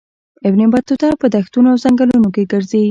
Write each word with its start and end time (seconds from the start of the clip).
ابن 0.47 0.61
بطوطه 0.73 1.07
په 1.21 1.27
دښتونو 1.35 1.67
او 1.71 1.77
ځنګلونو 1.83 2.27
کې 2.35 2.43
ګرځي. 2.51 2.79